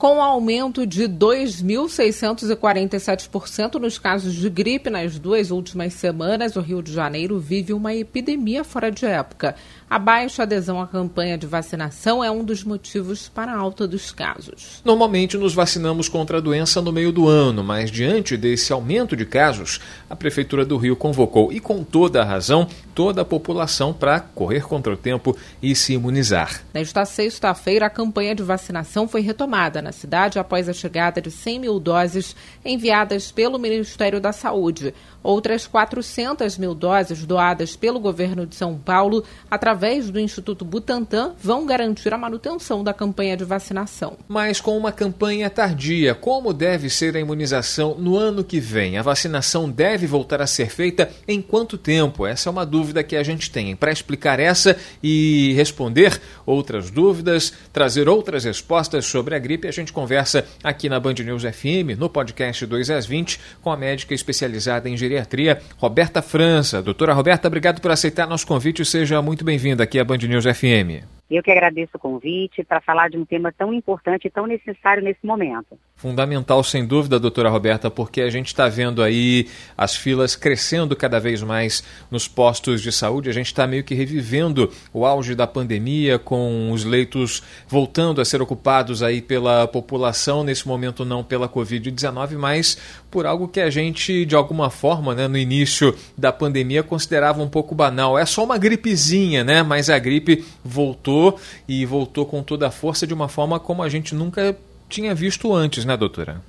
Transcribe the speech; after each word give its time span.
Com 0.00 0.16
o 0.16 0.20
aumento 0.22 0.86
de 0.86 1.06
2.647% 1.06 3.74
nos 3.74 3.98
casos 3.98 4.34
de 4.34 4.48
gripe 4.48 4.88
nas 4.88 5.18
duas 5.18 5.50
últimas 5.50 5.92
semanas, 5.92 6.56
o 6.56 6.62
Rio 6.62 6.82
de 6.82 6.90
Janeiro 6.90 7.38
vive 7.38 7.74
uma 7.74 7.94
epidemia 7.94 8.64
fora 8.64 8.90
de 8.90 9.04
época. 9.04 9.54
A 9.90 9.98
baixa 9.98 10.44
adesão 10.44 10.80
à 10.80 10.86
campanha 10.86 11.36
de 11.36 11.46
vacinação 11.46 12.24
é 12.24 12.30
um 12.30 12.42
dos 12.42 12.64
motivos 12.64 13.28
para 13.28 13.52
a 13.52 13.58
alta 13.58 13.86
dos 13.86 14.10
casos. 14.10 14.80
Normalmente 14.86 15.36
nos 15.36 15.52
vacinamos 15.52 16.08
contra 16.08 16.38
a 16.38 16.40
doença 16.40 16.80
no 16.80 16.92
meio 16.92 17.12
do 17.12 17.28
ano, 17.28 17.62
mas 17.62 17.90
diante 17.90 18.38
desse 18.38 18.72
aumento 18.72 19.14
de 19.14 19.26
casos, 19.26 19.80
a 20.08 20.16
Prefeitura 20.16 20.64
do 20.64 20.78
Rio 20.78 20.96
convocou, 20.96 21.52
e 21.52 21.60
com 21.60 21.84
toda 21.84 22.22
a 22.22 22.24
razão, 22.24 22.66
toda 22.94 23.20
a 23.20 23.24
população 23.24 23.92
para 23.92 24.20
correr 24.20 24.62
contra 24.62 24.94
o 24.94 24.96
tempo 24.96 25.36
e 25.60 25.74
se 25.74 25.92
imunizar. 25.92 26.62
Nesta 26.72 27.04
sexta-feira, 27.04 27.84
a 27.84 27.90
campanha 27.90 28.34
de 28.34 28.42
vacinação 28.42 29.06
foi 29.06 29.20
retomada 29.20 29.82
na 29.82 29.89
cidade 29.92 30.38
após 30.38 30.68
a 30.68 30.72
chegada 30.72 31.20
de 31.20 31.30
100 31.30 31.58
mil 31.58 31.80
doses 31.80 32.36
enviadas 32.64 33.30
pelo 33.30 33.58
Ministério 33.58 34.20
da 34.20 34.32
Saúde. 34.32 34.94
Outras 35.22 35.66
400 35.66 36.56
mil 36.56 36.74
doses 36.74 37.24
doadas 37.26 37.76
pelo 37.76 38.00
governo 38.00 38.46
de 38.46 38.54
São 38.54 38.78
Paulo 38.78 39.24
através 39.50 40.10
do 40.10 40.18
Instituto 40.18 40.64
Butantan 40.64 41.34
vão 41.38 41.66
garantir 41.66 42.12
a 42.14 42.18
manutenção 42.18 42.82
da 42.82 42.94
campanha 42.94 43.36
de 43.36 43.44
vacinação. 43.44 44.16
Mas 44.26 44.60
com 44.60 44.76
uma 44.76 44.92
campanha 44.92 45.50
tardia, 45.50 46.14
como 46.14 46.52
deve 46.52 46.88
ser 46.88 47.16
a 47.16 47.20
imunização 47.20 47.94
no 47.98 48.16
ano 48.16 48.42
que 48.42 48.60
vem? 48.60 48.96
A 48.96 49.02
vacinação 49.02 49.68
deve 49.68 50.06
voltar 50.06 50.40
a 50.40 50.46
ser 50.46 50.70
feita 50.70 51.10
em 51.28 51.42
quanto 51.42 51.76
tempo? 51.76 52.26
Essa 52.26 52.48
é 52.48 52.50
uma 52.50 52.64
dúvida 52.64 53.02
que 53.02 53.16
a 53.16 53.22
gente 53.22 53.50
tem. 53.50 53.76
Para 53.76 53.92
explicar 53.92 54.40
essa 54.40 54.76
e 55.02 55.52
responder 55.54 56.20
outras 56.46 56.90
dúvidas, 56.90 57.52
trazer 57.72 58.08
outras 58.08 58.44
respostas 58.44 59.06
sobre 59.06 59.34
a 59.34 59.38
gripe, 59.38 59.68
a 59.68 59.72
gente 59.72 59.92
conversa 59.92 60.46
aqui 60.62 60.88
na 60.88 60.98
Band 60.98 61.14
News 61.14 61.42
FM, 61.42 61.98
no 61.98 62.08
podcast 62.08 62.64
2 62.64 62.90
às 62.90 63.06
20, 63.06 63.38
com 63.62 63.70
a 63.70 63.76
médica 63.76 64.14
especializada 64.14 64.88
em 64.88 64.96
geriatria, 65.10 65.60
Roberta 65.76 66.22
França. 66.22 66.80
Doutora 66.80 67.12
Roberta, 67.12 67.48
obrigado 67.48 67.80
por 67.80 67.90
aceitar 67.90 68.28
nosso 68.28 68.46
convite 68.46 68.84
seja 68.84 69.20
muito 69.20 69.44
bem-vinda 69.44 69.82
aqui 69.82 69.98
à 69.98 70.04
Band 70.04 70.18
News 70.18 70.44
FM. 70.44 71.19
Eu 71.30 71.44
que 71.44 71.50
agradeço 71.52 71.92
o 71.94 71.98
convite 71.98 72.64
para 72.64 72.80
falar 72.80 73.08
de 73.08 73.16
um 73.16 73.24
tema 73.24 73.52
tão 73.56 73.72
importante 73.72 74.26
e 74.26 74.30
tão 74.30 74.48
necessário 74.48 75.00
nesse 75.00 75.24
momento. 75.24 75.78
Fundamental, 75.94 76.64
sem 76.64 76.84
dúvida, 76.84 77.20
doutora 77.20 77.48
Roberta, 77.48 77.88
porque 77.88 78.22
a 78.22 78.30
gente 78.30 78.48
está 78.48 78.68
vendo 78.68 79.00
aí 79.00 79.46
as 79.78 79.94
filas 79.94 80.34
crescendo 80.34 80.96
cada 80.96 81.20
vez 81.20 81.40
mais 81.40 81.84
nos 82.10 82.26
postos 82.26 82.82
de 82.82 82.90
saúde. 82.90 83.30
A 83.30 83.32
gente 83.32 83.46
está 83.46 83.64
meio 83.64 83.84
que 83.84 83.94
revivendo 83.94 84.72
o 84.92 85.06
auge 85.06 85.36
da 85.36 85.46
pandemia, 85.46 86.18
com 86.18 86.72
os 86.72 86.84
leitos 86.84 87.44
voltando 87.68 88.20
a 88.20 88.24
ser 88.24 88.42
ocupados 88.42 89.00
aí 89.00 89.22
pela 89.22 89.68
população, 89.68 90.42
nesse 90.42 90.66
momento 90.66 91.04
não 91.04 91.22
pela 91.22 91.48
Covid-19, 91.48 92.36
mas 92.38 92.76
por 93.08 93.24
algo 93.24 93.46
que 93.46 93.60
a 93.60 93.70
gente, 93.70 94.24
de 94.24 94.34
alguma 94.34 94.68
forma, 94.68 95.14
né, 95.14 95.28
no 95.28 95.38
início 95.38 95.94
da 96.18 96.32
pandemia, 96.32 96.82
considerava 96.82 97.40
um 97.40 97.48
pouco 97.48 97.72
banal. 97.72 98.18
É 98.18 98.26
só 98.26 98.42
uma 98.42 98.58
gripezinha, 98.58 99.44
né? 99.44 99.62
Mas 99.62 99.90
a 99.90 99.98
gripe 99.98 100.44
voltou 100.64 101.19
voltou 101.20 101.40
e 101.68 101.84
voltou 101.84 102.24
com 102.24 102.42
toda 102.42 102.66
a 102.66 102.70
força 102.70 103.06
de 103.06 103.12
uma 103.12 103.28
forma 103.28 103.60
como 103.60 103.82
a 103.82 103.88
gente 103.88 104.14
nunca 104.14 104.56
tinha 104.88 105.14
visto 105.14 105.52
antes, 105.52 105.84
né, 105.84 105.96
doutora? 105.96 106.40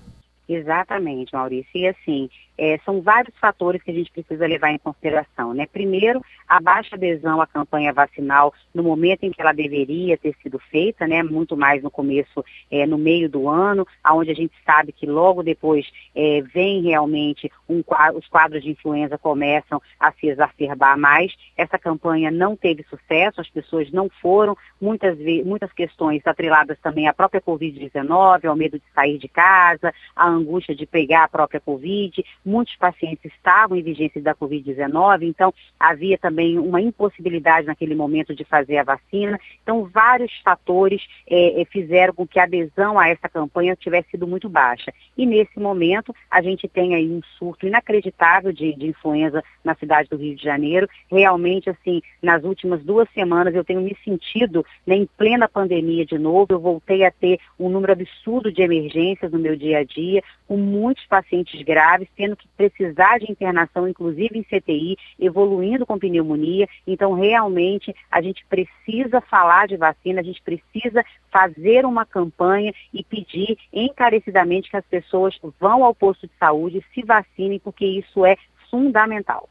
Exatamente, 0.47 1.33
Maurício. 1.33 1.69
E 1.75 1.87
assim, 1.87 2.29
é, 2.61 2.79
são 2.85 3.01
vários 3.01 3.35
fatores 3.39 3.81
que 3.81 3.89
a 3.89 3.93
gente 3.93 4.11
precisa 4.11 4.45
levar 4.45 4.69
em 4.69 4.77
consideração. 4.77 5.51
Né? 5.51 5.65
Primeiro, 5.65 6.23
a 6.47 6.61
baixa 6.61 6.95
adesão 6.95 7.41
à 7.41 7.47
campanha 7.47 7.91
vacinal 7.91 8.53
no 8.71 8.83
momento 8.83 9.23
em 9.23 9.31
que 9.31 9.41
ela 9.41 9.51
deveria 9.51 10.15
ter 10.15 10.35
sido 10.43 10.59
feita, 10.59 11.07
né? 11.07 11.23
muito 11.23 11.57
mais 11.57 11.81
no 11.81 11.89
começo, 11.89 12.45
é, 12.69 12.85
no 12.85 12.99
meio 12.99 13.27
do 13.27 13.49
ano, 13.49 13.87
onde 14.11 14.29
a 14.29 14.35
gente 14.35 14.53
sabe 14.63 14.91
que 14.91 15.07
logo 15.07 15.41
depois 15.41 15.91
é, 16.13 16.43
vem 16.53 16.83
realmente 16.83 17.51
um, 17.67 17.83
os 18.13 18.27
quadros 18.27 18.61
de 18.61 18.69
influenza 18.69 19.17
começam 19.17 19.81
a 19.99 20.11
se 20.11 20.27
exacerbar 20.27 20.95
mais. 20.99 21.33
Essa 21.57 21.79
campanha 21.79 22.29
não 22.29 22.55
teve 22.55 22.83
sucesso, 22.83 23.41
as 23.41 23.49
pessoas 23.49 23.91
não 23.91 24.07
foram, 24.21 24.55
muitas, 24.79 25.17
muitas 25.43 25.73
questões 25.73 26.21
atreladas 26.27 26.77
também 26.79 27.07
à 27.07 27.13
própria 27.13 27.41
Covid-19, 27.41 28.45
ao 28.45 28.55
medo 28.55 28.77
de 28.77 28.85
sair 28.93 29.17
de 29.17 29.27
casa, 29.27 29.91
à 30.15 30.27
angústia 30.27 30.75
de 30.75 30.85
pegar 30.85 31.23
a 31.23 31.27
própria 31.27 31.59
Covid 31.59 32.23
muitos 32.51 32.75
pacientes 32.75 33.31
estavam 33.33 33.77
em 33.77 33.81
vigência 33.81 34.21
da 34.21 34.35
Covid-19, 34.35 35.23
então 35.23 35.53
havia 35.79 36.17
também 36.17 36.59
uma 36.59 36.81
impossibilidade 36.81 37.65
naquele 37.65 37.95
momento 37.95 38.35
de 38.35 38.43
fazer 38.43 38.77
a 38.77 38.83
vacina. 38.83 39.39
Então, 39.63 39.85
vários 39.85 40.31
fatores 40.43 41.01
é, 41.27 41.63
fizeram 41.71 42.13
com 42.13 42.27
que 42.27 42.39
a 42.39 42.43
adesão 42.43 42.99
a 42.99 43.07
essa 43.07 43.29
campanha 43.29 43.75
tivesse 43.75 44.11
sido 44.11 44.27
muito 44.27 44.49
baixa. 44.49 44.91
E 45.17 45.25
nesse 45.25 45.59
momento, 45.59 46.13
a 46.29 46.41
gente 46.41 46.67
tem 46.67 46.93
aí 46.93 47.09
um 47.09 47.21
surto 47.37 47.65
inacreditável 47.65 48.51
de, 48.51 48.73
de 48.75 48.87
influenza 48.87 49.41
na 49.63 49.73
cidade 49.75 50.09
do 50.09 50.17
Rio 50.17 50.35
de 50.35 50.43
Janeiro. 50.43 50.89
Realmente, 51.09 51.69
assim, 51.69 52.01
nas 52.21 52.43
últimas 52.43 52.83
duas 52.83 53.09
semanas 53.13 53.55
eu 53.55 53.63
tenho 53.63 53.81
me 53.81 53.95
sentido 54.03 54.65
né, 54.85 54.95
em 54.95 55.05
plena 55.17 55.47
pandemia 55.47 56.05
de 56.05 56.17
novo. 56.17 56.47
Eu 56.49 56.59
voltei 56.59 57.05
a 57.05 57.11
ter 57.11 57.39
um 57.59 57.69
número 57.69 57.93
absurdo 57.93 58.51
de 58.51 58.61
emergências 58.61 59.31
no 59.31 59.39
meu 59.39 59.55
dia 59.55 59.79
a 59.79 59.83
dia, 59.83 60.21
com 60.47 60.57
muitos 60.57 61.05
pacientes 61.05 61.61
graves, 61.61 62.09
tendo 62.15 62.30
que 62.35 62.47
precisar 62.57 63.19
de 63.19 63.31
internação, 63.31 63.87
inclusive 63.87 64.37
em 64.37 64.43
CTI, 64.43 64.97
evoluindo 65.19 65.85
com 65.85 65.99
pneumonia. 65.99 66.67
Então, 66.85 67.13
realmente, 67.13 67.95
a 68.09 68.21
gente 68.21 68.45
precisa 68.47 69.21
falar 69.21 69.67
de 69.67 69.77
vacina, 69.77 70.21
a 70.21 70.23
gente 70.23 70.41
precisa 70.41 71.03
fazer 71.31 71.85
uma 71.85 72.05
campanha 72.05 72.73
e 72.93 73.03
pedir 73.03 73.57
encarecidamente 73.71 74.69
que 74.69 74.77
as 74.77 74.85
pessoas 74.85 75.37
vão 75.59 75.83
ao 75.83 75.95
posto 75.95 76.27
de 76.27 76.33
saúde, 76.39 76.85
se 76.93 77.01
vacinem, 77.03 77.59
porque 77.59 77.85
isso 77.85 78.25
é 78.25 78.37
fundamental. 78.69 79.49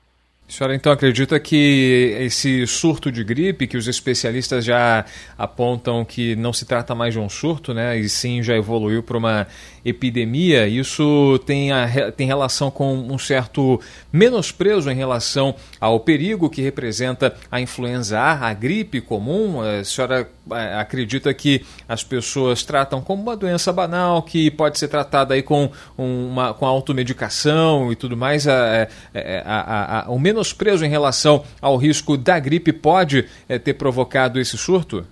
A 0.50 0.52
senhora 0.52 0.74
então 0.74 0.90
acredita 0.90 1.38
que 1.38 2.16
esse 2.18 2.66
surto 2.66 3.12
de 3.12 3.22
gripe, 3.22 3.68
que 3.68 3.76
os 3.76 3.86
especialistas 3.86 4.64
já 4.64 5.04
apontam 5.38 6.04
que 6.04 6.34
não 6.34 6.52
se 6.52 6.66
trata 6.66 6.92
mais 6.92 7.14
de 7.14 7.20
um 7.20 7.28
surto, 7.28 7.72
né, 7.72 7.96
e 7.96 8.08
sim 8.08 8.42
já 8.42 8.56
evoluiu 8.56 9.00
para 9.00 9.16
uma 9.16 9.46
epidemia, 9.84 10.66
isso 10.66 11.40
tem, 11.46 11.72
a, 11.72 12.12
tem 12.12 12.26
relação 12.26 12.70
com 12.70 12.94
um 12.94 13.18
certo 13.18 13.80
menosprezo 14.12 14.90
em 14.90 14.94
relação 14.94 15.54
ao 15.80 16.00
perigo 16.00 16.50
que 16.50 16.60
representa 16.60 17.34
a 17.50 17.60
influenza 17.60 18.18
A, 18.18 18.48
a 18.48 18.54
gripe 18.54 19.00
comum? 19.00 19.60
A 19.60 19.84
senhora 19.84 20.28
é, 20.52 20.74
acredita 20.74 21.32
que 21.32 21.64
as 21.88 22.02
pessoas 22.04 22.62
tratam 22.62 23.00
como 23.00 23.22
uma 23.22 23.36
doença 23.36 23.72
banal, 23.72 24.22
que 24.22 24.50
pode 24.50 24.78
ser 24.78 24.88
tratada 24.88 25.34
aí 25.34 25.42
com, 25.42 25.70
uma, 25.96 26.52
com 26.52 26.66
automedicação 26.66 27.92
e 27.92 27.96
tudo 27.96 28.16
mais? 28.16 28.46
A, 28.46 28.88
a, 29.14 30.06
a, 30.06 30.10
o 30.10 30.18
menos 30.18 30.50
menosprezo 30.50 30.84
em 30.84 30.88
relação 30.88 31.44
ao 31.60 31.76
risco 31.76 32.16
da 32.16 32.38
gripe 32.38 32.72
pode 32.72 33.26
é, 33.48 33.58
ter 33.58 33.74
provocado 33.74 34.40
esse 34.40 34.56
surto? 34.56 35.06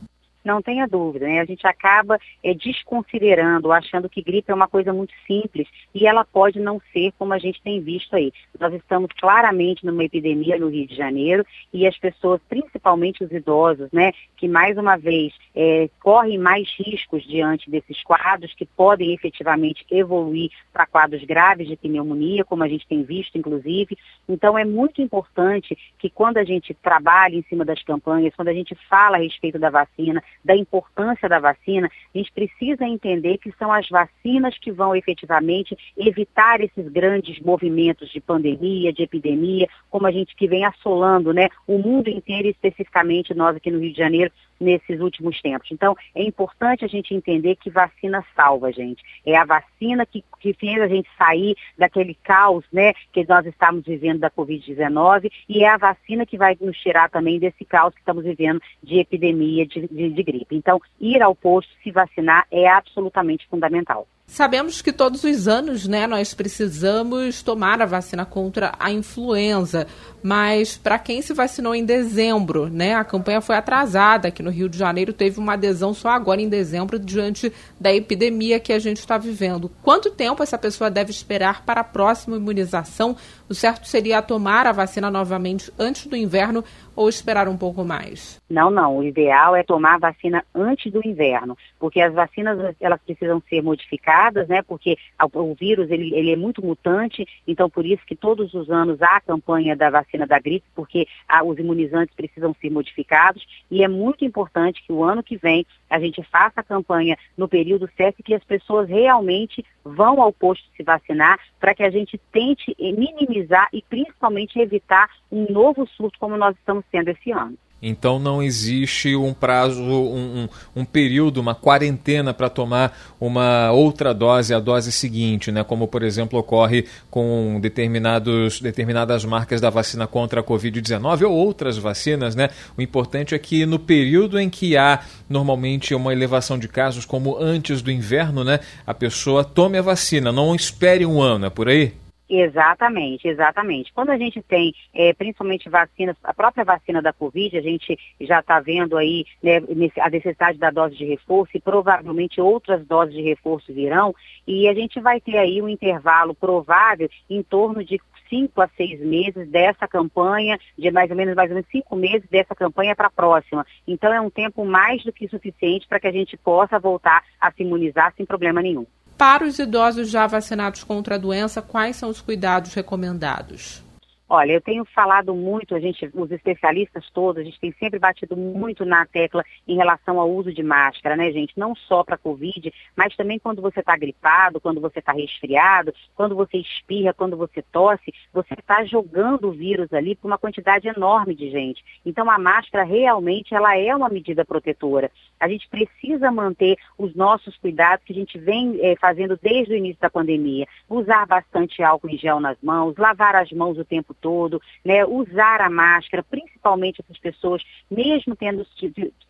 Não 0.49 0.63
tenha 0.63 0.89
dúvida, 0.89 1.27
né? 1.27 1.41
A 1.41 1.45
gente 1.45 1.67
acaba 1.67 2.19
é, 2.43 2.55
desconsiderando, 2.55 3.71
achando 3.71 4.09
que 4.09 4.23
gripe 4.23 4.51
é 4.51 4.55
uma 4.55 4.67
coisa 4.67 4.95
muito 4.95 5.13
simples 5.27 5.69
e 5.95 6.07
ela 6.07 6.25
pode 6.25 6.59
não 6.59 6.81
ser 6.91 7.13
como 7.19 7.35
a 7.35 7.39
gente 7.39 7.61
tem 7.61 7.83
visto 7.83 8.17
aí. 8.17 8.33
Nós 8.59 8.73
estamos 8.73 9.11
claramente 9.21 9.85
numa 9.85 10.03
epidemia 10.03 10.59
no 10.59 10.71
Rio 10.71 10.87
de 10.87 10.95
Janeiro 10.95 11.45
e 11.71 11.87
as 11.87 11.99
pessoas, 11.99 12.41
principalmente 12.49 13.23
os 13.23 13.31
idosos, 13.31 13.91
né, 13.93 14.13
que 14.39 14.49
mais 14.49 14.79
uma 14.79 14.97
vez 14.97 15.35
é, 15.55 15.91
correm 16.01 16.39
mais 16.39 16.67
riscos 16.79 17.23
diante 17.25 17.71
desses 17.71 18.03
quadros 18.03 18.55
que 18.55 18.65
podem 18.65 19.13
efetivamente 19.13 19.85
evoluir 19.91 20.51
para 20.73 20.87
quadros 20.87 21.23
graves 21.25 21.69
de 21.69 21.77
pneumonia, 21.77 22.43
como 22.43 22.65
a 22.65 22.69
gente 22.69 22.87
tem 22.87 23.03
visto, 23.03 23.37
inclusive. 23.37 23.99
Então 24.27 24.57
é 24.57 24.65
muito 24.65 25.03
importante 25.03 25.77
que 25.99 26.09
quando 26.09 26.39
a 26.39 26.45
gente 26.45 26.73
trabalha 26.73 27.37
em 27.37 27.43
cima 27.43 27.67
das 27.67 27.83
campanhas, 27.83 28.35
quando 28.35 28.49
a 28.49 28.55
gente 28.55 28.75
fala 28.89 29.19
a 29.19 29.21
respeito 29.21 29.59
da 29.59 29.69
vacina, 29.69 30.23
da 30.45 30.57
importância 30.57 31.29
da 31.29 31.39
vacina, 31.39 31.91
a 32.15 32.19
gente 32.19 32.33
precisa 32.33 32.85
entender 32.85 33.39
que 33.39 33.53
são 33.59 33.73
as 33.73 33.89
vacinas 33.89 34.57
que 34.59 34.73
vão 34.73 34.95
efetivamente 34.95 35.77
evitar 35.97 36.61
esses 36.61 36.89
grandes 36.89 37.41
movimentos 37.41 38.11
de 38.11 38.21
pandemia, 38.21 38.93
de 38.93 39.03
epidemia, 39.03 39.69
como 39.91 40.07
a 40.07 40.11
gente 40.11 40.35
que 40.37 40.47
vem 40.47 40.65
assolando 40.65 41.33
né, 41.33 41.49
o 41.67 41.79
mundo 41.79 42.09
inteiro, 42.09 42.49
especificamente 42.49 43.35
nós 43.35 43.57
aqui 43.57 43.71
no 43.71 43.79
Rio 43.79 43.93
de 43.93 43.99
Janeiro, 43.99 44.33
nesses 44.61 45.01
últimos 45.01 45.41
tempos. 45.41 45.69
Então, 45.71 45.97
é 46.15 46.23
importante 46.23 46.85
a 46.85 46.89
gente 46.89 47.15
entender 47.15 47.57
que 47.57 47.71
vacina 47.71 48.25
salva, 48.35 48.73
gente. 48.73 49.03
É 49.25 49.37
a 49.37 49.45
vacina 49.45 50.05
que, 50.05 50.25
que 50.41 50.53
fez 50.55 50.81
a 50.81 50.89
gente 50.89 51.09
sair 51.17 51.57
daquele 51.77 52.15
caos 52.15 52.65
né, 52.73 52.93
que 53.13 53.27
nós 53.29 53.47
estamos 53.47 53.85
vivendo 53.85 54.21
da 54.21 54.31
Covid-19 54.31 55.31
e 55.49 55.65
é 55.65 55.69
a 55.69 55.77
vacina 55.77 56.27
que 56.27 56.37
vai 56.37 56.57
nos 56.61 56.77
tirar 56.79 57.11
também 57.11 57.39
desse 57.39 57.65
caos 57.65 57.95
que 57.95 58.01
estamos 58.01 58.25
vivendo 58.25 58.61
de 58.83 58.99
epidemia 58.99 59.67
de, 59.67 59.87
de, 59.87 60.11
de 60.11 60.23
gripe. 60.23 60.57
Então, 60.57 60.81
ir 61.01 61.23
ao 61.23 61.35
posto, 61.35 61.71
se 61.83 61.91
vacinar 61.91 62.47
é 62.51 62.69
absolutamente 62.69 63.47
fundamental. 63.49 64.07
Sabemos 64.31 64.83
que 64.83 64.93
todos 64.93 65.25
os 65.25 65.49
anos, 65.49 65.89
né, 65.89 66.07
nós 66.07 66.35
precisamos 66.35 67.43
tomar 67.43 67.81
a 67.81 67.87
vacina 67.87 68.27
contra 68.27 68.75
a 68.79 68.93
influenza, 68.93 69.87
mas 70.23 70.77
para 70.77 70.99
quem 70.99 71.23
se 71.23 71.33
vacinou 71.33 71.75
em 71.75 71.83
dezembro, 71.83 72.69
né, 72.69 72.95
a 72.95 73.05
campanha 73.05 73.41
foi 73.41 73.57
atrasada 73.57 74.29
aqui 74.29 74.43
no 74.43 74.51
Rio 74.51 74.69
de 74.69 74.77
Janeiro, 74.77 75.15
teve 75.15 75.41
uma 75.41 75.55
adesão 75.55 75.95
só 75.95 76.11
agora 76.11 76.43
em 76.43 76.49
dezembro 76.49 76.99
diante 76.99 77.51
da 77.81 77.93
epidemia 77.93 78.61
que 78.61 78.73
a 78.73 78.79
gente 78.79 78.99
está 78.99 79.17
vivendo. 79.17 79.73
Quanto 79.83 80.11
tempo 80.11 80.43
essa 80.43 80.59
pessoa 80.59 80.91
deve 80.91 81.11
esperar 81.11 81.65
para 81.65 81.81
a 81.81 81.85
próxima 81.85 82.37
imunização? 82.37 83.17
O 83.49 83.55
certo 83.55 83.89
seria 83.89 84.21
tomar 84.21 84.67
a 84.67 84.73
vacina 84.73 85.11
novamente 85.11 85.73
antes 85.79 86.07
do 86.07 86.15
inverno 86.15 86.63
ou 86.99 87.09
esperar 87.09 87.47
um 87.47 87.57
pouco 87.57 87.85
mais? 87.85 88.43
Não, 88.51 88.71
não. 88.71 88.97
O 88.97 89.05
ideal 89.05 89.55
é 89.55 89.63
tomar 89.63 89.95
a 89.95 90.11
vacina 90.11 90.45
antes 90.53 90.93
do 90.93 91.01
inverno, 91.07 91.57
porque 91.79 92.01
as 92.01 92.13
vacinas 92.13 92.75
elas 92.81 93.01
precisam 93.01 93.41
ser 93.49 93.63
modificadas, 93.63 94.49
né? 94.49 94.63
Porque 94.63 94.99
o 95.33 95.55
vírus 95.55 95.89
ele, 95.93 96.13
ele 96.13 96.33
é 96.33 96.37
muito 96.37 96.61
mutante, 96.61 97.25
então 97.47 97.71
por 97.71 97.87
isso 97.87 98.03
que 98.05 98.17
todos 98.17 98.53
os 98.53 98.69
anos 98.69 99.01
há 99.01 99.19
a 99.19 99.21
campanha 99.21 99.77
da 99.77 99.91
vacina 99.91 100.27
da 100.27 100.41
gripe, 100.41 100.67
porque 100.75 101.07
os 101.45 101.57
imunizantes 101.57 102.17
precisam 102.17 102.53
ser 102.61 102.69
modificados 102.69 103.47
e 103.71 103.85
é 103.85 103.87
muito 103.87 104.25
importante 104.25 104.83
que 104.85 104.93
o 104.93 105.05
ano 105.05 105.23
que 105.23 105.37
vem 105.37 105.65
a 105.89 106.01
gente 106.01 106.21
faça 106.25 106.61
a 106.61 106.65
campanha 106.65 107.17
no 107.37 107.49
período 107.49 107.89
certo 107.97 108.19
e 108.19 108.23
que 108.25 108.35
as 108.35 108.43
pessoas 108.43 108.89
realmente 108.89 109.65
vão 109.85 110.21
ao 110.21 110.33
posto 110.33 110.65
se 110.77 110.83
vacinar 110.83 111.39
para 111.61 111.75
que 111.75 111.83
a 111.83 111.91
gente 111.91 112.19
tente 112.33 112.77
minimizar 112.79 113.69
e 113.73 113.83
principalmente 113.83 114.59
evitar 114.59 115.09
um 115.31 115.51
novo 115.51 115.87
surto 115.87 116.19
como 116.19 116.37
nós 116.37 116.57
estamos 116.57 116.85
tendo 116.91 117.09
esse 117.09 117.31
ano. 117.31 117.57
Então 117.81 118.19
não 118.19 118.43
existe 118.43 119.15
um 119.15 119.33
prazo, 119.33 119.81
um, 119.83 120.49
um, 120.75 120.81
um 120.81 120.85
período, 120.85 121.39
uma 121.39 121.55
quarentena 121.55 122.35
para 122.35 122.49
tomar 122.49 122.97
uma 123.21 123.71
outra 123.71 124.13
dose, 124.13 124.53
a 124.53 124.59
dose 124.59 124.91
seguinte, 124.91 125.53
né? 125.53 125.63
como 125.63 125.87
por 125.87 126.03
exemplo 126.03 126.39
ocorre 126.39 126.87
com 127.11 127.59
determinados, 127.61 128.61
determinadas 128.61 129.25
marcas 129.25 129.61
da 129.61 129.71
vacina 129.71 130.07
contra 130.07 130.41
a 130.41 130.45
Covid-19 130.45 131.23
ou 131.23 131.33
outras 131.33 131.79
vacinas. 131.79 132.35
Né? 132.35 132.51
O 132.77 132.83
importante 132.83 133.35
é 133.35 133.39
que 133.39 133.65
no 133.65 133.79
período 133.79 134.41
em 134.41 134.51
que 134.51 134.77
há 134.77 135.01
normalmente 135.31 135.95
uma 135.95 136.13
elevação 136.13 136.59
de 136.59 136.67
casos, 136.67 137.05
como 137.05 137.39
antes 137.39 137.81
do 137.81 137.93
inverno, 137.93 138.43
né? 138.43 138.59
a 138.85 138.93
pessoa 138.93 139.45
tome 139.45 139.79
a 139.79 139.83
vacina, 139.83 140.33
não 140.33 140.55
espere 140.55 141.07
um 141.07 141.23
ano, 141.23 141.47
é 141.47 141.51
por 141.51 141.69
aí? 141.69 141.95
Exatamente, 142.29 143.27
exatamente. 143.27 143.91
Quando 143.93 144.11
a 144.11 144.19
gente 144.19 144.43
tem, 144.43 144.75
é, 144.93 145.15
principalmente 145.15 145.69
vacinas, 145.71 146.15
a 146.23 146.35
própria 146.35 146.63
vacina 146.63 147.01
da 147.01 147.11
Covid, 147.11 147.57
a 147.57 147.63
gente 147.63 147.99
já 148.21 148.41
está 148.41 148.61
vendo 148.61 148.99
aí 148.99 149.25
né, 149.43 149.57
a 149.99 150.11
necessidade 150.11 150.59
da 150.59 150.71
dose 150.71 150.95
de 150.95 151.07
reforço 151.07 151.57
e 151.57 151.61
provavelmente 151.61 152.39
outras 152.39 152.87
doses 152.87 153.15
de 153.15 153.23
reforço 153.23 153.73
virão, 153.73 154.15
e 154.47 154.69
a 154.69 154.75
gente 154.75 155.01
vai 155.01 155.21
ter 155.21 155.39
aí 155.39 155.63
um 155.63 155.69
intervalo 155.69 156.35
provável 156.35 157.09
em 157.31 157.43
torno 157.43 157.83
de 157.83 157.99
cinco 158.29 158.61
a 158.61 158.69
seis 158.77 159.01
meses 159.01 159.49
dessa 159.49 159.89
campanha, 159.89 160.59
de 160.77 160.91
mais 160.91 161.11
ou 161.11 161.17
menos 161.17 161.35
mais 161.35 161.51
ou 161.51 161.55
menos 161.55 161.71
cinco 161.71 161.97
meses 161.97 162.29
dessa 162.29 162.55
campanha 162.55 162.95
para 162.95 163.07
a 163.07 163.11
próxima. 163.11 163.67
Então 163.87 164.13
é 164.13 164.21
um 164.21 164.29
tempo 164.29 164.67
mais 164.67 165.03
do 165.03 165.13
que 165.13 165.27
suficiente 165.29 165.89
para 165.89 165.99
que 165.99 166.07
a 166.07 166.13
gente 166.13 166.37
possa 166.37 166.79
voltar 166.79 167.25
a 167.41 167.51
se 167.51 167.63
imunizar 167.63 168.13
sem 168.17 168.27
problema 168.27 168.61
nenhum. 168.61 168.87
Para 169.19 169.45
os 169.45 169.59
idosos 169.59 170.09
já 170.09 170.29
vacinados 170.29 170.85
contra 170.85 171.17
a 171.17 171.19
doença, 171.19 171.61
quais 171.61 171.97
são 171.97 172.09
os 172.09 172.21
cuidados 172.21 172.73
recomendados? 172.73 173.83
Olha, 174.31 174.53
eu 174.53 174.61
tenho 174.61 174.85
falado 174.85 175.35
muito, 175.35 175.75
a 175.75 175.81
gente, 175.81 176.11
os 176.13 176.31
especialistas 176.31 177.09
todos, 177.15 177.41
a 177.41 177.45
gente 177.45 177.59
tem 177.59 177.73
sempre 177.73 177.99
batido 177.99 178.37
muito 178.37 178.85
na 178.85 179.07
tecla 179.07 179.43
em 179.67 179.77
relação 179.77 180.21
ao 180.21 180.31
uso 180.31 180.53
de 180.53 180.63
máscara, 180.63 181.17
né, 181.17 181.33
gente? 181.33 181.59
Não 181.59 181.75
só 181.75 182.05
para 182.05 182.19
Covid, 182.19 182.71
mas 182.95 183.17
também 183.17 183.39
quando 183.39 183.63
você 183.63 183.81
está 183.81 183.97
gripado, 183.97 184.61
quando 184.61 184.83
você 184.83 184.99
está 184.99 185.13
resfriado, 185.13 185.95
quando 186.15 186.37
você 186.37 186.59
espirra, 186.59 187.15
quando 187.15 187.39
você 187.39 187.63
tosse, 187.63 188.13
você 188.31 188.53
está 188.53 188.85
jogando 188.85 189.49
o 189.49 189.53
vírus 189.53 189.91
ali 189.95 190.15
para 190.15 190.27
uma 190.27 190.37
quantidade 190.37 190.87
enorme 190.89 191.35
de 191.35 191.51
gente. 191.51 191.83
Então 192.05 192.31
a 192.31 192.39
máscara 192.39 192.85
realmente 192.85 193.55
ela 193.55 193.79
é 193.79 193.97
uma 193.97 194.11
medida 194.11 194.45
protetora. 194.45 195.11
A 195.41 195.49
gente 195.49 195.67
precisa 195.71 196.31
manter 196.31 196.77
os 196.99 197.15
nossos 197.15 197.57
cuidados 197.57 198.05
que 198.05 198.13
a 198.13 198.17
gente 198.17 198.39
vem 198.39 198.79
é, 198.83 198.95
fazendo 198.97 199.39
desde 199.41 199.73
o 199.73 199.77
início 199.77 200.03
da 200.03 200.11
pandemia. 200.11 200.67
Usar 200.87 201.27
bastante 201.27 201.83
álcool 201.83 202.11
em 202.11 202.19
gel 202.19 202.41
nas 202.41 202.59
mãos, 202.63 202.95
lavar 202.99 203.35
as 203.35 203.51
mãos 203.53 203.79
o 203.79 203.85
tempo 203.85 204.18
todo, 204.21 204.61
né, 204.85 205.05
usar 205.05 205.61
a 205.61 205.71
máscara, 205.71 206.23
principalmente 206.23 207.01
essas 207.01 207.19
pessoas, 207.19 207.63
mesmo 207.91 208.37
tendo 208.37 208.67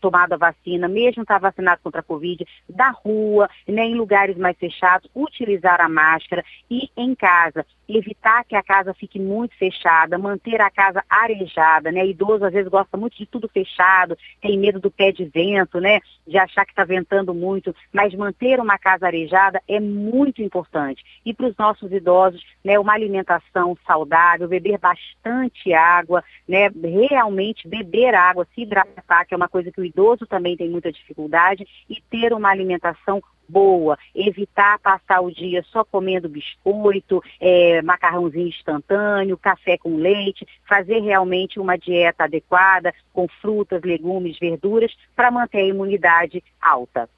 tomado 0.00 0.32
a 0.32 0.37
vacina, 0.37 0.88
mesmo 0.88 1.23
estar 1.23 1.40
tá 1.40 1.49
vacinado 1.49 1.81
contra 1.82 2.00
a 2.00 2.05
Covid, 2.05 2.46
da 2.69 2.90
rua, 2.90 3.49
né, 3.67 3.85
em 3.85 3.94
lugares 3.94 4.37
mais 4.37 4.56
fechados, 4.56 5.11
utilizar 5.14 5.81
a 5.81 5.88
máscara 5.88 6.44
e 6.70 6.90
em 6.96 7.14
casa, 7.14 7.64
evitar 7.88 8.44
que 8.44 8.55
a 8.55 8.62
casa 8.62 8.93
fique 8.93 9.19
muito 9.19 9.56
fechada, 9.56 10.19
manter 10.19 10.61
a 10.61 10.70
casa 10.70 11.02
arejada, 11.08 11.91
né? 11.91 12.06
Idoso 12.06 12.44
às 12.44 12.52
vezes 12.52 12.69
gosta 12.69 12.96
muito 12.96 13.17
de 13.17 13.25
tudo 13.25 13.49
fechado, 13.49 14.17
tem 14.43 14.58
medo 14.58 14.79
do 14.79 14.91
pé 14.91 15.11
de 15.11 15.25
vento, 15.25 15.81
né? 15.81 16.00
De 16.26 16.37
achar 16.37 16.67
que 16.67 16.73
está 16.73 16.84
ventando 16.84 17.32
muito, 17.32 17.75
mas 17.93 18.14
manter 18.14 18.61
uma 18.61 18.79
casa 18.79 19.06
arejada 19.06 19.62
é 19.67 19.81
muito 19.81 20.43
importante. 20.43 21.02
E 21.25 21.32
para 21.32 21.46
os 21.46 21.56
nossos 21.56 21.91
idosos, 21.91 22.44
né, 22.62 22.79
uma 22.79 22.93
alimentação 22.93 23.76
saudável, 23.87 24.49
beber 24.49 24.77
bastante 24.78 25.72
água, 25.72 26.25
né? 26.46 26.70
Realmente 27.10 27.69
beber 27.69 28.14
água, 28.14 28.46
se 28.54 28.62
hidratar, 28.62 29.26
que 29.26 29.34
é 29.34 29.36
uma 29.36 29.48
coisa 29.48 29.70
que 29.70 29.80
o 29.80 29.84
idoso 29.84 30.26
também 30.26 30.56
tem 30.56 30.69
muita 30.69 30.92
dificuldade, 30.92 31.66
e 31.88 32.00
ter 32.10 32.32
uma 32.32 32.50
alimentação 32.50 33.22
boa, 33.48 33.98
evitar 34.14 34.78
passar 34.78 35.20
o 35.20 35.30
dia 35.30 35.64
só 35.70 35.82
comendo 35.82 36.28
biscoito, 36.28 37.22
é, 37.40 37.80
macarrãozinho 37.82 38.48
instantâneo, 38.48 39.38
café 39.38 39.78
com 39.78 39.96
leite, 39.96 40.46
fazer 40.69 41.00
realmente 41.00 41.58
uma 41.58 41.76
dieta 41.76 42.24
adequada 42.24 42.94
com 43.12 43.26
frutas, 43.40 43.81
legumes, 43.82 44.38
verduras 44.38 44.94
para 45.16 45.31
manter 45.31 45.60
a 45.60 45.66
imunidade 45.66 46.44
alta. 46.60 47.08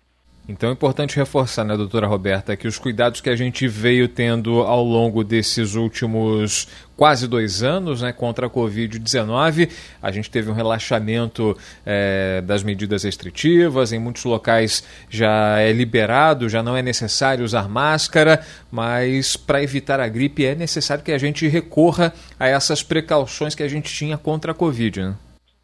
Então 0.50 0.69
é 0.69 0.73
importante 0.73 1.17
reforçar, 1.17 1.64
né, 1.64 1.76
doutora 1.76 2.08
Roberta, 2.08 2.56
que 2.56 2.67
os 2.67 2.76
cuidados 2.76 3.20
que 3.20 3.31
a 3.31 3.37
gente 3.37 3.69
veio 3.69 4.08
tendo 4.08 4.62
ao 4.62 4.82
longo 4.82 5.23
desses 5.23 5.76
últimos 5.76 6.67
quase 6.97 7.29
dois 7.29 7.62
anos 7.62 8.02
né, 8.02 8.12
contra 8.12 8.49
a 8.49 8.50
Covid-19, 8.50 9.70
a 10.02 10.11
gente 10.11 10.29
teve 10.29 10.50
um 10.50 10.52
relaxamento 10.52 11.56
é, 11.87 12.41
das 12.41 12.64
medidas 12.64 13.05
restritivas, 13.05 13.92
em 13.92 14.00
muitos 14.00 14.25
locais 14.25 14.85
já 15.09 15.61
é 15.61 15.73
liberado, 15.73 16.49
já 16.49 16.64
não 16.64 16.76
é 16.76 16.83
necessário 16.83 17.45
usar 17.45 17.69
máscara, 17.69 18.45
mas 18.73 19.37
para 19.37 19.62
evitar 19.62 20.00
a 20.00 20.09
gripe 20.09 20.45
é 20.45 20.57
necessário 20.57 21.04
que 21.04 21.12
a 21.12 21.19
gente 21.19 21.47
recorra 21.47 22.12
a 22.40 22.49
essas 22.49 22.83
precauções 22.83 23.54
que 23.54 23.62
a 23.62 23.69
gente 23.69 23.95
tinha 23.95 24.19
contra 24.19 24.50
a 24.50 24.54
Covid. 24.54 25.00
Né? 25.00 25.14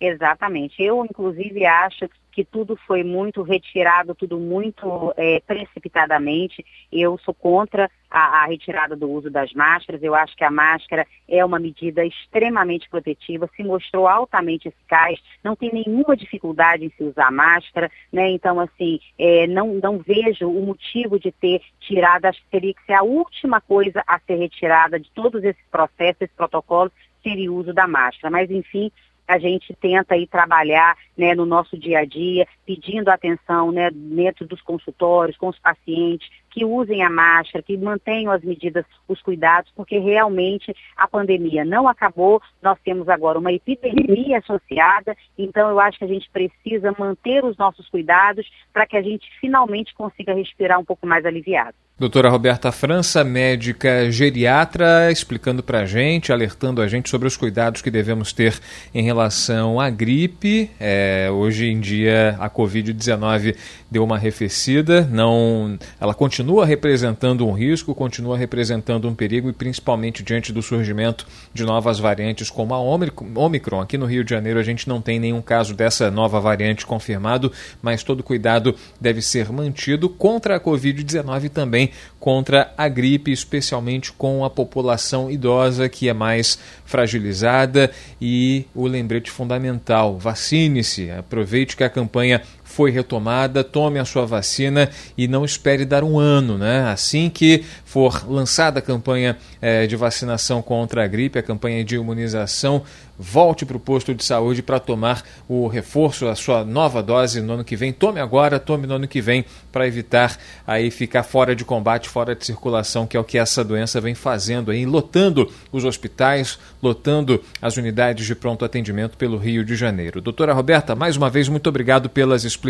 Exatamente. 0.00 0.81
Eu, 0.81 1.05
inclusive, 1.05 1.66
acho 1.66 2.09
que 2.09 2.25
tudo 2.45 2.76
foi 2.87 3.02
muito 3.02 3.43
retirado, 3.43 4.14
tudo 4.14 4.38
muito 4.38 5.12
é, 5.16 5.40
precipitadamente. 5.40 6.64
Eu 6.93 7.19
sou 7.19 7.35
contra 7.35 7.90
a, 8.11 8.43
a, 8.43 8.47
retirada 8.47 8.97
do 8.97 9.11
uso 9.11 9.31
das 9.31 9.52
máscaras. 9.52 10.02
Eu 10.02 10.14
acho 10.14 10.37
que 10.37 10.45
a 10.45 10.50
máscara 10.50 11.07
é 11.28 11.45
uma 11.45 11.59
medida 11.59 12.05
extremamente 12.05 12.88
protetiva, 12.88 13.49
se 13.55 13.62
mostrou 13.62 14.07
altamente 14.07 14.69
eficaz, 14.69 15.19
não 15.43 15.57
tem 15.57 15.71
nenhuma 15.73 16.16
dificuldade 16.16 16.85
em 16.85 16.90
se 16.90 17.05
usar 17.05 17.31
máscara, 17.31 17.90
né? 18.12 18.31
Então, 18.31 18.61
assim, 18.61 19.00
é, 19.19 19.47
não, 19.47 19.75
não 19.75 19.99
vejo 19.99 20.49
o 20.49 20.66
motivo 20.66 21.19
de 21.19 21.33
ter 21.33 21.61
tirado, 21.81 22.26
acho 22.26 22.40
que 22.43 22.50
teria 22.50 22.75
que 22.75 22.85
ser 22.85 22.95
a 22.95 23.02
última 23.02 23.61
coisa 23.61 24.02
a 24.07 24.19
ser 24.21 24.37
retirada 24.37 24.99
de 24.99 25.11
todos 25.11 25.43
esses 25.43 25.64
processos, 25.71 26.23
esses 26.23 26.37
protocolos, 26.37 26.93
seria 27.23 27.50
o 27.50 27.57
uso 27.57 27.73
da 27.73 27.87
máscara. 27.87 28.31
Mas, 28.31 28.50
enfim, 28.50 28.90
a 29.26 29.38
gente 29.38 29.75
tenta 29.75 30.14
aí 30.14 30.26
trabalhar 30.26 30.97
né, 31.16 31.35
no 31.35 31.45
nosso 31.45 31.76
dia 31.76 32.00
a 32.00 32.04
dia, 32.04 32.47
pedindo 32.64 33.09
atenção 33.09 33.73
né, 33.73 33.90
dentro 33.90 34.47
dos 34.47 34.61
consultórios, 34.62 35.37
com 35.37 35.49
os 35.49 35.59
pacientes, 35.59 36.28
que 36.56 36.64
usem 36.64 37.02
a 37.02 37.10
máscara, 37.10 37.62
que 37.62 37.76
mantenham 37.76 38.32
as 38.32 38.42
medidas, 38.42 38.86
os 39.06 39.20
cuidados, 39.20 39.70
porque 39.76 39.98
realmente 39.98 40.75
a 40.96 41.06
pandemia 41.06 41.66
não 41.66 41.86
acabou, 41.86 42.40
nós 42.62 42.78
temos 42.82 43.10
agora 43.10 43.38
uma 43.38 43.52
epidemia 43.52 44.38
associada, 44.38 45.14
então 45.36 45.68
eu 45.68 45.78
acho 45.78 45.98
que 45.98 46.06
a 46.06 46.08
gente 46.08 46.30
precisa 46.30 46.96
manter 46.98 47.44
os 47.44 47.58
nossos 47.58 47.86
cuidados 47.90 48.50
para 48.72 48.86
que 48.86 48.96
a 48.96 49.02
gente 49.02 49.28
finalmente 49.38 49.94
consiga 49.94 50.32
respirar 50.32 50.80
um 50.80 50.84
pouco 50.84 51.06
mais 51.06 51.26
aliviado. 51.26 51.75
Doutora 51.98 52.28
Roberta 52.28 52.70
França, 52.70 53.25
médica 53.25 54.10
geriatra, 54.10 55.10
explicando 55.10 55.62
para 55.62 55.80
a 55.80 55.86
gente, 55.86 56.30
alertando 56.30 56.82
a 56.82 56.86
gente 56.86 57.08
sobre 57.08 57.26
os 57.26 57.38
cuidados 57.38 57.80
que 57.80 57.90
devemos 57.90 58.34
ter 58.34 58.60
em 58.94 59.02
relação 59.02 59.80
à 59.80 59.88
gripe. 59.88 60.70
É, 60.78 61.30
hoje 61.32 61.70
em 61.70 61.80
dia 61.80 62.36
a 62.38 62.50
Covid-19 62.50 63.56
deu 63.90 64.04
uma 64.04 64.16
arrefecida, 64.16 65.08
não, 65.10 65.78
ela 65.98 66.12
continua 66.12 66.46
continua 66.47 66.65
representando 66.65 67.45
um 67.45 67.50
risco, 67.50 67.93
continua 67.93 68.38
representando 68.38 69.09
um 69.09 69.15
perigo 69.17 69.50
e 69.50 69.53
principalmente 69.53 70.23
diante 70.23 70.53
do 70.53 70.62
surgimento 70.62 71.26
de 71.53 71.65
novas 71.65 71.99
variantes 71.99 72.50
como 72.50 72.73
a 72.73 72.79
Omicron. 72.79 73.81
Aqui 73.81 73.99
no 73.99 74.07
Rio 74.07 74.23
de 74.23 74.31
Janeiro 74.31 74.61
a 74.61 74.62
gente 74.62 74.88
não 74.88 75.00
tem 75.00 75.19
nenhum 75.19 75.43
caso 75.43 75.75
dessa 75.75 76.09
nova 76.09 76.38
variante 76.38 76.87
confirmado, 76.87 77.50
mas 77.83 78.05
todo 78.05 78.23
cuidado 78.23 78.76
deve 79.00 79.23
ser 79.23 79.50
mantido 79.50 80.09
contra 80.09 80.55
a 80.55 80.61
Covid-19 80.61 81.47
e 81.47 81.49
também 81.49 81.91
contra 82.21 82.73
a 82.79 82.87
gripe, 82.87 83.33
especialmente 83.33 84.12
com 84.12 84.45
a 84.45 84.50
população 84.50 85.29
idosa 85.29 85.88
que 85.88 86.09
é 86.09 86.15
mais 86.15 86.61
fragilizada 86.85 87.91
e 88.21 88.67
o 88.73 88.87
lembrete 88.87 89.33
fundamental, 89.33 90.17
vacine-se, 90.17 91.11
aproveite 91.11 91.76
que 91.76 91.83
a 91.83 91.91
campanha 91.91 92.41
foi 92.76 92.90
retomada, 92.90 93.64
tome 93.64 93.99
a 93.99 94.04
sua 94.04 94.26
vacina 94.26 94.90
e 95.16 95.26
não 95.26 95.47
espere 95.47 95.87
dar 95.87 96.04
um 96.04 96.18
ano, 96.18 96.59
né? 96.59 96.83
Assim 96.90 97.30
que 97.30 97.64
for 97.87 98.30
lançada 98.30 98.80
a 98.80 98.83
campanha 98.83 99.38
eh, 99.62 99.87
de 99.87 99.97
vacinação 99.97 100.61
contra 100.61 101.02
a 101.02 101.06
gripe, 101.06 101.38
a 101.38 101.42
campanha 101.42 101.83
de 101.83 101.97
imunização, 101.97 102.83
volte 103.18 103.64
para 103.64 103.76
o 103.76 103.80
posto 103.80 104.14
de 104.14 104.25
saúde 104.25 104.62
para 104.62 104.78
tomar 104.78 105.23
o 105.49 105.66
reforço, 105.66 106.26
a 106.26 106.35
sua 106.35 106.64
nova 106.64 107.02
dose 107.02 107.40
no 107.40 107.54
ano 107.54 107.64
que 107.64 107.76
vem. 107.76 107.92
Tome 107.92 108.21
agora, 108.21 108.59
tome 108.59 108.87
no 108.87 108.95
ano 108.95 109.09
que 109.09 109.21
vem, 109.21 109.45
para 109.73 109.87
evitar 109.87 110.37
aí 110.66 110.90
ficar 110.90 111.23
fora 111.23 111.54
de 111.54 111.64
combate, 111.64 112.09
fora 112.09 112.35
de 112.35 112.45
circulação, 112.45 113.06
que 113.06 113.16
é 113.16 113.21
o 113.21 113.25
que 113.25 113.38
essa 113.38 113.64
doença 113.64 114.00
vem 114.00 114.14
fazendo 114.14 114.71
aí, 114.71 114.85
lotando 114.85 115.50
os 115.73 115.85
hospitais, 115.85 116.59
lotando 116.83 117.42
as 117.61 117.76
unidades 117.76 118.26
de 118.26 118.35
pronto 118.35 118.64
atendimento 118.64 119.16
pelo 119.16 119.38
Rio 119.38 119.64
de 119.64 119.76
Janeiro. 119.76 120.21
Doutora 120.21 120.52
Roberta, 120.52 120.95
mais 120.95 121.16
uma 121.16 121.30
vez, 121.30 121.49
muito 121.49 121.68
obrigado 121.68 122.09
pelas 122.09 122.45
explicações, 122.45 122.65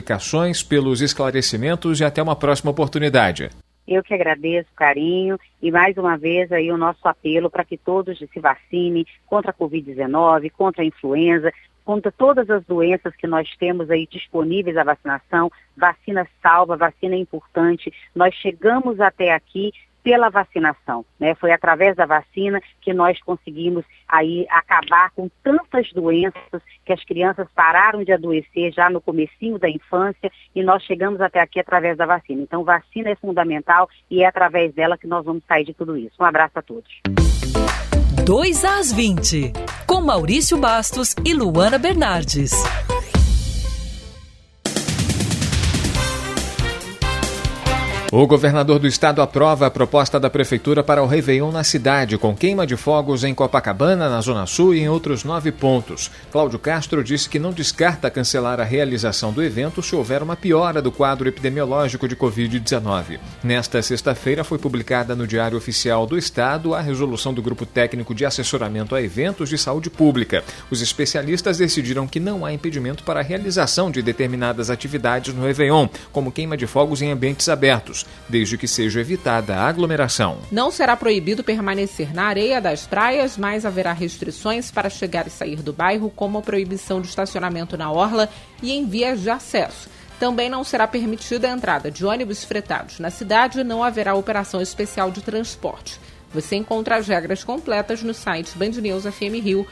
pelos 0.62 1.00
esclarecimentos 1.00 2.00
e 2.00 2.04
até 2.04 2.22
uma 2.22 2.36
próxima 2.36 2.70
oportunidade. 2.70 3.50
Eu 3.86 4.02
que 4.02 4.12
agradeço 4.12 4.68
o 4.72 4.76
carinho 4.76 5.38
e 5.62 5.70
mais 5.70 5.96
uma 5.96 6.16
vez 6.18 6.50
aí 6.50 6.72
o 6.72 6.76
nosso 6.76 7.06
apelo 7.06 7.48
para 7.48 7.64
que 7.64 7.78
todos 7.78 8.18
se 8.18 8.40
vacinem 8.40 9.06
contra 9.26 9.52
a 9.52 9.54
Covid-19, 9.54 10.50
contra 10.50 10.82
a 10.82 10.86
influenza, 10.86 11.52
contra 11.84 12.10
todas 12.10 12.50
as 12.50 12.64
doenças 12.64 13.14
que 13.14 13.28
nós 13.28 13.48
temos 13.56 13.88
aí 13.88 14.08
disponíveis 14.10 14.76
à 14.76 14.82
vacinação. 14.82 15.52
Vacina 15.76 16.26
salva, 16.42 16.76
vacina 16.76 17.14
é 17.14 17.18
importante. 17.18 17.92
Nós 18.12 18.34
chegamos 18.34 19.00
até 19.00 19.32
aqui 19.32 19.72
pela 20.06 20.30
vacinação. 20.30 21.04
Né? 21.18 21.34
Foi 21.34 21.50
através 21.50 21.96
da 21.96 22.06
vacina 22.06 22.62
que 22.80 22.94
nós 22.94 23.20
conseguimos 23.22 23.84
aí 24.06 24.46
acabar 24.48 25.10
com 25.10 25.28
tantas 25.42 25.92
doenças 25.92 26.62
que 26.84 26.92
as 26.92 27.04
crianças 27.04 27.48
pararam 27.52 28.04
de 28.04 28.12
adoecer 28.12 28.72
já 28.72 28.88
no 28.88 29.00
comecinho 29.00 29.58
da 29.58 29.68
infância 29.68 30.30
e 30.54 30.62
nós 30.62 30.84
chegamos 30.84 31.20
até 31.20 31.40
aqui 31.40 31.58
através 31.58 31.98
da 31.98 32.06
vacina. 32.06 32.40
Então, 32.40 32.62
vacina 32.62 33.10
é 33.10 33.16
fundamental 33.16 33.88
e 34.08 34.22
é 34.22 34.26
através 34.28 34.72
dela 34.72 34.96
que 34.96 35.08
nós 35.08 35.24
vamos 35.24 35.42
sair 35.44 35.64
de 35.64 35.74
tudo 35.74 35.96
isso. 35.96 36.14
Um 36.20 36.24
abraço 36.24 36.56
a 36.56 36.62
todos. 36.62 37.00
2 38.24 38.64
às 38.64 38.92
20, 38.92 39.52
com 39.88 40.00
Maurício 40.00 40.56
Bastos 40.56 41.16
e 41.24 41.34
Luana 41.34 41.78
Bernardes. 41.78 42.52
O 48.12 48.24
governador 48.24 48.78
do 48.78 48.86
estado 48.86 49.20
aprova 49.20 49.66
a 49.66 49.70
proposta 49.70 50.20
da 50.20 50.30
prefeitura 50.30 50.82
para 50.84 51.02
o 51.02 51.06
Réveillon 51.06 51.50
na 51.50 51.64
cidade, 51.64 52.16
com 52.16 52.36
queima 52.36 52.64
de 52.64 52.76
fogos 52.76 53.24
em 53.24 53.34
Copacabana, 53.34 54.08
na 54.08 54.20
Zona 54.20 54.46
Sul 54.46 54.76
e 54.76 54.80
em 54.80 54.88
outros 54.88 55.24
nove 55.24 55.50
pontos. 55.50 56.08
Cláudio 56.30 56.56
Castro 56.56 57.02
disse 57.02 57.28
que 57.28 57.40
não 57.40 57.52
descarta 57.52 58.08
cancelar 58.08 58.60
a 58.60 58.64
realização 58.64 59.32
do 59.32 59.42
evento 59.42 59.82
se 59.82 59.96
houver 59.96 60.22
uma 60.22 60.36
piora 60.36 60.80
do 60.80 60.92
quadro 60.92 61.28
epidemiológico 61.28 62.06
de 62.06 62.14
Covid-19. 62.14 63.18
Nesta 63.42 63.82
sexta-feira 63.82 64.44
foi 64.44 64.58
publicada 64.58 65.16
no 65.16 65.26
Diário 65.26 65.58
Oficial 65.58 66.06
do 66.06 66.16
Estado 66.16 66.74
a 66.74 66.80
resolução 66.80 67.34
do 67.34 67.42
Grupo 67.42 67.66
Técnico 67.66 68.14
de 68.14 68.24
Assessoramento 68.24 68.94
a 68.94 69.02
Eventos 69.02 69.48
de 69.48 69.58
Saúde 69.58 69.90
Pública. 69.90 70.44
Os 70.70 70.80
especialistas 70.80 71.58
decidiram 71.58 72.06
que 72.06 72.20
não 72.20 72.46
há 72.46 72.52
impedimento 72.52 73.02
para 73.02 73.18
a 73.18 73.24
realização 73.24 73.90
de 73.90 74.00
determinadas 74.00 74.70
atividades 74.70 75.34
no 75.34 75.44
Réveillon, 75.44 75.88
como 76.12 76.30
queima 76.30 76.56
de 76.56 76.68
fogos 76.68 77.02
em 77.02 77.10
ambientes 77.10 77.48
abertos 77.48 77.95
desde 78.28 78.58
que 78.58 78.66
seja 78.66 79.00
evitada 79.00 79.54
a 79.56 79.68
aglomeração. 79.68 80.38
Não 80.50 80.70
será 80.70 80.96
proibido 80.96 81.44
permanecer 81.44 82.12
na 82.12 82.24
areia 82.24 82.60
das 82.60 82.86
praias, 82.86 83.38
mas 83.38 83.64
haverá 83.64 83.92
restrições 83.92 84.70
para 84.70 84.90
chegar 84.90 85.26
e 85.26 85.30
sair 85.30 85.62
do 85.62 85.72
bairro, 85.72 86.10
como 86.10 86.38
a 86.38 86.42
proibição 86.42 87.00
de 87.00 87.08
estacionamento 87.08 87.76
na 87.76 87.90
orla 87.90 88.28
e 88.62 88.72
em 88.72 88.86
vias 88.86 89.20
de 89.20 89.30
acesso. 89.30 89.88
Também 90.18 90.48
não 90.48 90.64
será 90.64 90.86
permitida 90.88 91.48
a 91.48 91.52
entrada 91.52 91.90
de 91.90 92.04
ônibus 92.04 92.42
fretados 92.42 92.98
na 92.98 93.10
cidade 93.10 93.60
e 93.60 93.64
não 93.64 93.84
haverá 93.84 94.14
operação 94.14 94.60
especial 94.60 95.10
de 95.10 95.20
transporte. 95.20 96.00
Você 96.32 96.56
encontra 96.56 96.96
as 96.96 97.06
regras 97.06 97.44
completas 97.44 98.02
no 98.02 98.12
site 98.12 98.56
Band 98.58 98.80
News 98.80 99.04
FM 99.04 99.42
Rio 99.42 99.66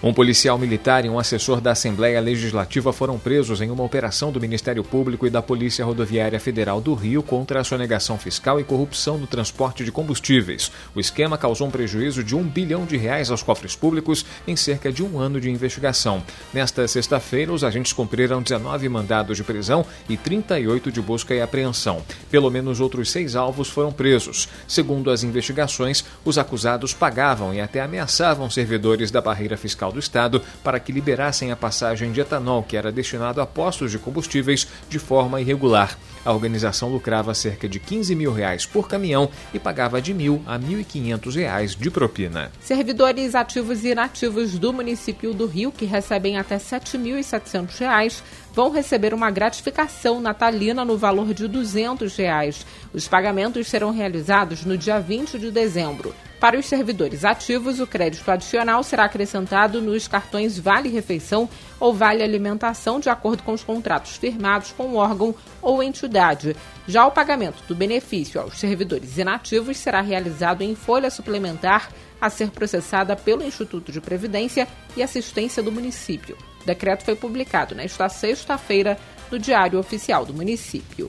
um 0.00 0.14
policial 0.14 0.56
militar 0.56 1.04
e 1.04 1.08
um 1.08 1.18
assessor 1.18 1.60
da 1.60 1.72
Assembleia 1.72 2.20
Legislativa 2.20 2.92
foram 2.92 3.18
presos 3.18 3.60
em 3.60 3.68
uma 3.68 3.82
operação 3.82 4.30
do 4.30 4.40
Ministério 4.40 4.84
Público 4.84 5.26
e 5.26 5.30
da 5.30 5.42
Polícia 5.42 5.84
Rodoviária 5.84 6.38
Federal 6.38 6.80
do 6.80 6.94
Rio 6.94 7.20
contra 7.20 7.58
a 7.58 7.64
sonegação 7.64 8.16
fiscal 8.16 8.60
e 8.60 8.62
corrupção 8.62 9.18
no 9.18 9.26
transporte 9.26 9.84
de 9.84 9.90
combustíveis. 9.90 10.70
O 10.94 11.00
esquema 11.00 11.36
causou 11.36 11.66
um 11.66 11.70
prejuízo 11.70 12.22
de 12.22 12.36
um 12.36 12.44
bilhão 12.44 12.86
de 12.86 12.96
reais 12.96 13.28
aos 13.28 13.42
cofres 13.42 13.74
públicos 13.74 14.24
em 14.46 14.54
cerca 14.54 14.92
de 14.92 15.02
um 15.02 15.18
ano 15.18 15.40
de 15.40 15.50
investigação. 15.50 16.22
Nesta 16.52 16.86
sexta-feira, 16.86 17.52
os 17.52 17.64
agentes 17.64 17.92
cumpriram 17.92 18.40
19 18.40 18.88
mandados 18.88 19.36
de 19.36 19.42
prisão 19.42 19.84
e 20.08 20.16
38 20.16 20.92
de 20.92 21.02
busca 21.02 21.34
e 21.34 21.42
apreensão. 21.42 22.02
Pelo 22.30 22.52
menos 22.52 22.78
outros 22.78 23.10
seis 23.10 23.34
alvos 23.34 23.68
foram 23.68 23.90
presos. 23.90 24.48
Segundo 24.68 25.10
as 25.10 25.24
investigações, 25.24 26.04
os 26.24 26.38
acusados 26.38 26.94
pagavam 26.94 27.52
e 27.52 27.60
até 27.60 27.80
ameaçavam 27.80 28.43
servidores 28.50 29.10
da 29.10 29.20
barreira 29.20 29.56
fiscal 29.56 29.92
do 29.92 29.98
Estado 29.98 30.42
para 30.62 30.80
que 30.80 30.92
liberassem 30.92 31.50
a 31.50 31.56
passagem 31.56 32.12
de 32.12 32.20
etanol 32.20 32.62
que 32.62 32.76
era 32.76 32.92
destinado 32.92 33.40
a 33.40 33.46
postos 33.46 33.90
de 33.90 33.98
combustíveis 33.98 34.66
de 34.88 34.98
forma 34.98 35.40
irregular. 35.40 35.98
A 36.24 36.32
organização 36.32 36.88
lucrava 36.90 37.34
cerca 37.34 37.68
de 37.68 37.78
15 37.78 38.14
mil 38.14 38.32
reais 38.32 38.64
por 38.64 38.88
caminhão 38.88 39.28
e 39.52 39.58
pagava 39.58 40.00
de 40.00 40.14
mil 40.14 40.42
a 40.46 40.58
1.500 40.58 41.34
reais 41.34 41.74
de 41.74 41.90
propina. 41.90 42.50
Servidores 42.60 43.34
ativos 43.34 43.84
e 43.84 43.88
inativos 43.88 44.58
do 44.58 44.72
município 44.72 45.34
do 45.34 45.46
Rio, 45.46 45.70
que 45.70 45.84
recebem 45.84 46.38
até 46.38 46.56
7.700 46.56 47.78
reais, 47.78 48.22
vão 48.54 48.70
receber 48.70 49.12
uma 49.12 49.30
gratificação 49.30 50.18
natalina 50.18 50.84
no 50.84 50.96
valor 50.96 51.34
de 51.34 51.46
200. 51.46 52.14
Reais. 52.16 52.64
Os 52.92 53.06
pagamentos 53.06 53.66
serão 53.68 53.90
realizados 53.90 54.64
no 54.64 54.78
dia 54.78 55.00
20 55.00 55.38
de 55.38 55.50
dezembro. 55.50 56.14
Para 56.44 56.60
os 56.60 56.66
servidores 56.66 57.24
ativos, 57.24 57.80
o 57.80 57.86
crédito 57.86 58.30
adicional 58.30 58.82
será 58.82 59.06
acrescentado 59.06 59.80
nos 59.80 60.06
cartões 60.06 60.58
Vale 60.58 60.90
Refeição 60.90 61.48
ou 61.80 61.94
Vale 61.94 62.22
Alimentação, 62.22 63.00
de 63.00 63.08
acordo 63.08 63.42
com 63.42 63.54
os 63.54 63.64
contratos 63.64 64.18
firmados 64.18 64.70
com 64.70 64.88
o 64.88 64.96
órgão 64.96 65.34
ou 65.62 65.82
entidade. 65.82 66.54
Já 66.86 67.06
o 67.06 67.10
pagamento 67.10 67.64
do 67.66 67.74
benefício 67.74 68.38
aos 68.38 68.58
servidores 68.58 69.16
inativos 69.16 69.78
será 69.78 70.02
realizado 70.02 70.60
em 70.60 70.74
folha 70.74 71.10
suplementar 71.10 71.90
a 72.20 72.28
ser 72.28 72.50
processada 72.50 73.16
pelo 73.16 73.42
Instituto 73.42 73.90
de 73.90 74.02
Previdência 74.02 74.68
e 74.94 75.02
Assistência 75.02 75.62
do 75.62 75.72
município. 75.72 76.36
O 76.60 76.66
decreto 76.66 77.04
foi 77.04 77.16
publicado 77.16 77.74
nesta 77.74 78.06
sexta-feira 78.10 78.98
no 79.30 79.38
Diário 79.38 79.78
Oficial 79.78 80.26
do 80.26 80.34
Município. 80.34 81.08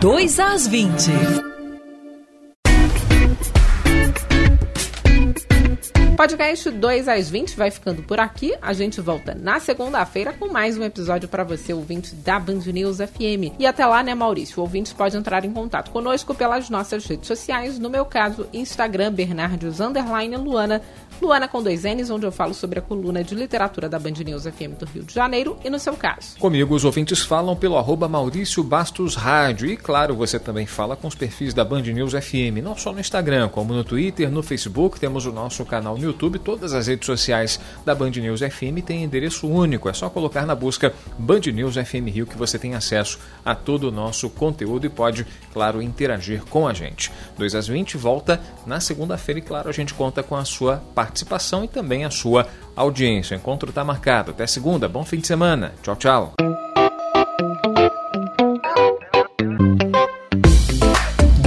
2 0.00 0.40
às 0.40 0.66
20. 0.66 1.63
Podcast 6.24 6.70
2 6.70 7.06
às 7.06 7.28
20 7.28 7.54
vai 7.54 7.70
ficando 7.70 8.02
por 8.02 8.18
aqui. 8.18 8.54
A 8.62 8.72
gente 8.72 8.98
volta 8.98 9.34
na 9.34 9.60
segunda-feira 9.60 10.32
com 10.32 10.48
mais 10.48 10.78
um 10.78 10.82
episódio 10.82 11.28
para 11.28 11.44
você, 11.44 11.74
ouvinte 11.74 12.14
da 12.14 12.40
Band 12.40 12.60
News 12.64 12.96
FM. 12.96 13.52
E 13.58 13.66
até 13.66 13.84
lá, 13.84 14.02
né, 14.02 14.14
Maurício? 14.14 14.58
O 14.58 14.62
ouvinte 14.62 14.94
pode 14.94 15.18
entrar 15.18 15.44
em 15.44 15.52
contato 15.52 15.90
conosco 15.90 16.34
pelas 16.34 16.70
nossas 16.70 17.04
redes 17.04 17.26
sociais. 17.26 17.78
No 17.78 17.90
meu 17.90 18.06
caso, 18.06 18.46
Instagram, 18.54 19.12
Bernardes 19.12 19.80
Luana 20.42 20.80
Luana 21.20 21.46
com 21.46 21.62
dois 21.62 21.84
N's, 21.84 22.10
onde 22.10 22.26
eu 22.26 22.32
falo 22.32 22.52
sobre 22.54 22.78
a 22.78 22.82
coluna 22.82 23.22
de 23.22 23.34
literatura 23.34 23.88
da 23.88 23.98
Band 23.98 24.14
News 24.24 24.44
FM 24.44 24.78
do 24.78 24.86
Rio 24.86 25.04
de 25.04 25.14
Janeiro 25.14 25.56
e 25.64 25.70
no 25.70 25.78
seu 25.78 25.94
caso. 25.94 26.36
Comigo, 26.38 26.74
os 26.74 26.84
ouvintes 26.84 27.20
falam 27.20 27.54
pelo 27.54 27.78
arroba 27.78 28.08
Maurício 28.08 28.62
Bastos 28.62 29.14
Rádio. 29.14 29.70
E 29.70 29.76
claro, 29.76 30.14
você 30.14 30.38
também 30.38 30.66
fala 30.66 30.96
com 30.96 31.06
os 31.06 31.14
perfis 31.14 31.54
da 31.54 31.64
Band 31.64 31.82
News 31.82 32.12
FM, 32.12 32.62
não 32.62 32.76
só 32.76 32.92
no 32.92 33.00
Instagram, 33.00 33.48
como 33.48 33.72
no 33.72 33.84
Twitter, 33.84 34.30
no 34.30 34.42
Facebook, 34.42 34.98
temos 34.98 35.24
o 35.26 35.32
nosso 35.32 35.64
canal 35.64 35.96
no 35.96 36.12
YouTube, 36.14 36.38
todas 36.38 36.72
as 36.72 36.86
redes 36.86 37.06
sociais 37.06 37.60
da 37.84 37.94
Band 37.94 38.10
News 38.10 38.40
FM 38.40 38.82
têm 38.84 39.04
endereço 39.04 39.46
único. 39.48 39.88
É 39.88 39.92
só 39.92 40.08
colocar 40.08 40.46
na 40.46 40.54
busca 40.54 40.94
Band 41.18 41.40
News 41.52 41.74
FM 41.74 42.08
Rio 42.08 42.26
que 42.26 42.38
você 42.38 42.58
tem 42.58 42.74
acesso 42.74 43.18
a 43.44 43.54
todo 43.54 43.88
o 43.88 43.90
nosso 43.90 44.30
conteúdo 44.30 44.86
e 44.86 44.88
pode, 44.88 45.26
claro, 45.52 45.82
interagir 45.82 46.42
com 46.44 46.66
a 46.66 46.72
gente. 46.72 47.12
2 47.36 47.54
às 47.54 47.66
20 47.66 47.96
volta 47.96 48.40
na 48.66 48.80
segunda-feira 48.80 49.40
e, 49.40 49.42
claro, 49.42 49.68
a 49.68 49.72
gente 49.72 49.92
conta 49.92 50.22
com 50.22 50.36
a 50.36 50.44
sua 50.44 50.82
participação 50.94 51.64
e 51.64 51.68
também 51.68 52.04
a 52.04 52.10
sua 52.10 52.46
audiência. 52.74 53.36
O 53.36 53.40
encontro 53.40 53.68
está 53.68 53.84
marcado. 53.84 54.30
Até 54.30 54.46
segunda. 54.46 54.88
Bom 54.88 55.04
fim 55.04 55.18
de 55.18 55.26
semana. 55.26 55.74
Tchau, 55.82 55.96
tchau. 55.96 56.63